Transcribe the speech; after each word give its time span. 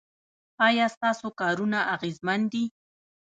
ایا 0.67 0.85
ستاسو 0.95 1.27
کارونه 1.39 1.79
اغیزمن 1.95 2.39
دي؟ 2.51 2.63